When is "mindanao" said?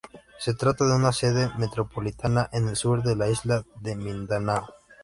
3.95-4.67